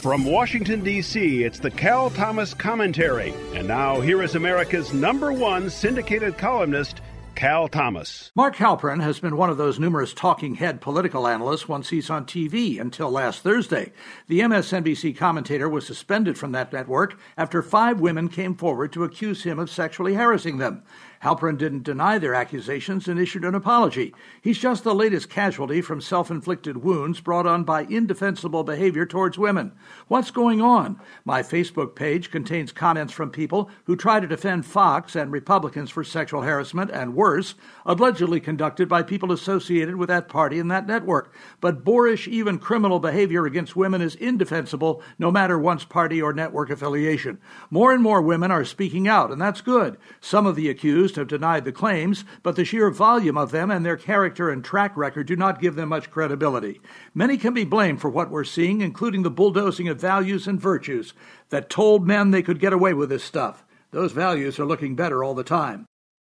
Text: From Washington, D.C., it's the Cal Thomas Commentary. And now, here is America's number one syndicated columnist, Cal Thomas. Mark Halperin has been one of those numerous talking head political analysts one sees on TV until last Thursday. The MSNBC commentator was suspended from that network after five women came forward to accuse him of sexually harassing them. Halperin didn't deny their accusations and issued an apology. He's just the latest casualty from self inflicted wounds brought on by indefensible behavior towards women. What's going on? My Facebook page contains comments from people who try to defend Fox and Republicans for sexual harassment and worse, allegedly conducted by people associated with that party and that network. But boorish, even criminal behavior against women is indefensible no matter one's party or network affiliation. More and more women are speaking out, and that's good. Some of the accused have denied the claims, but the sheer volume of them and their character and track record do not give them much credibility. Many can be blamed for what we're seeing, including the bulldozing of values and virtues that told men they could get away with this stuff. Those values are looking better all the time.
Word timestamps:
From 0.00 0.24
Washington, 0.24 0.82
D.C., 0.82 1.44
it's 1.44 1.58
the 1.58 1.70
Cal 1.70 2.08
Thomas 2.08 2.54
Commentary. 2.54 3.34
And 3.52 3.68
now, 3.68 4.00
here 4.00 4.22
is 4.22 4.34
America's 4.34 4.94
number 4.94 5.30
one 5.30 5.68
syndicated 5.68 6.38
columnist, 6.38 7.02
Cal 7.34 7.68
Thomas. 7.68 8.30
Mark 8.34 8.56
Halperin 8.56 9.02
has 9.02 9.18
been 9.18 9.36
one 9.36 9.48
of 9.48 9.56
those 9.56 9.78
numerous 9.78 10.12
talking 10.12 10.56
head 10.56 10.80
political 10.80 11.26
analysts 11.26 11.68
one 11.68 11.82
sees 11.82 12.10
on 12.10 12.26
TV 12.26 12.80
until 12.80 13.10
last 13.10 13.42
Thursday. 13.42 13.92
The 14.28 14.40
MSNBC 14.40 15.16
commentator 15.16 15.68
was 15.68 15.86
suspended 15.86 16.36
from 16.36 16.52
that 16.52 16.72
network 16.72 17.18
after 17.38 17.62
five 17.62 18.00
women 18.00 18.28
came 18.28 18.54
forward 18.54 18.92
to 18.92 19.04
accuse 19.04 19.44
him 19.44 19.58
of 19.58 19.70
sexually 19.70 20.14
harassing 20.14 20.58
them. 20.58 20.82
Halperin 21.22 21.58
didn't 21.58 21.82
deny 21.82 22.18
their 22.18 22.34
accusations 22.34 23.06
and 23.06 23.20
issued 23.20 23.44
an 23.44 23.54
apology. 23.54 24.14
He's 24.40 24.58
just 24.58 24.84
the 24.84 24.94
latest 24.94 25.28
casualty 25.28 25.82
from 25.82 26.00
self 26.00 26.30
inflicted 26.30 26.78
wounds 26.78 27.20
brought 27.20 27.46
on 27.46 27.62
by 27.62 27.82
indefensible 27.82 28.64
behavior 28.64 29.04
towards 29.04 29.38
women. 29.38 29.72
What's 30.08 30.30
going 30.30 30.62
on? 30.62 30.98
My 31.26 31.42
Facebook 31.42 31.94
page 31.94 32.30
contains 32.30 32.72
comments 32.72 33.12
from 33.12 33.30
people 33.30 33.68
who 33.84 33.96
try 33.96 34.18
to 34.18 34.26
defend 34.26 34.64
Fox 34.64 35.14
and 35.14 35.30
Republicans 35.30 35.90
for 35.90 36.04
sexual 36.04 36.40
harassment 36.40 36.90
and 36.90 37.14
worse, 37.20 37.54
allegedly 37.84 38.40
conducted 38.40 38.88
by 38.88 39.02
people 39.02 39.30
associated 39.30 39.96
with 39.96 40.08
that 40.08 40.26
party 40.26 40.58
and 40.58 40.70
that 40.70 40.86
network. 40.86 41.34
But 41.60 41.84
boorish, 41.84 42.26
even 42.26 42.58
criminal 42.58 42.98
behavior 42.98 43.44
against 43.44 43.76
women 43.76 44.00
is 44.00 44.14
indefensible 44.14 45.02
no 45.18 45.30
matter 45.30 45.58
one's 45.58 45.84
party 45.84 46.22
or 46.22 46.32
network 46.32 46.70
affiliation. 46.70 47.38
More 47.68 47.92
and 47.92 48.02
more 48.02 48.22
women 48.22 48.50
are 48.50 48.64
speaking 48.64 49.06
out, 49.06 49.30
and 49.30 49.38
that's 49.38 49.60
good. 49.60 49.98
Some 50.18 50.46
of 50.46 50.56
the 50.56 50.70
accused 50.70 51.16
have 51.16 51.28
denied 51.28 51.66
the 51.66 51.72
claims, 51.72 52.24
but 52.42 52.56
the 52.56 52.64
sheer 52.64 52.90
volume 52.90 53.36
of 53.36 53.50
them 53.50 53.70
and 53.70 53.84
their 53.84 53.98
character 53.98 54.48
and 54.48 54.64
track 54.64 54.96
record 54.96 55.26
do 55.26 55.36
not 55.36 55.60
give 55.60 55.74
them 55.74 55.90
much 55.90 56.10
credibility. 56.10 56.80
Many 57.12 57.36
can 57.36 57.52
be 57.52 57.64
blamed 57.64 58.00
for 58.00 58.08
what 58.08 58.30
we're 58.30 58.44
seeing, 58.44 58.80
including 58.80 59.24
the 59.24 59.30
bulldozing 59.30 59.88
of 59.88 60.00
values 60.00 60.46
and 60.46 60.58
virtues 60.58 61.12
that 61.50 61.68
told 61.68 62.06
men 62.06 62.30
they 62.30 62.42
could 62.42 62.60
get 62.60 62.72
away 62.72 62.94
with 62.94 63.10
this 63.10 63.22
stuff. 63.22 63.62
Those 63.90 64.12
values 64.12 64.58
are 64.58 64.64
looking 64.64 64.94
better 64.94 65.22
all 65.22 65.34
the 65.34 65.44
time. 65.44 65.86